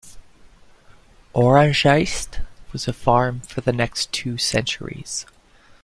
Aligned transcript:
"Oranjezicht" 1.35 2.43
was 2.73 2.87
a 2.87 2.91
farm 2.91 3.41
for 3.41 3.61
the 3.61 3.71
next 3.71 4.11
two 4.11 4.35
centuries. 4.35 5.27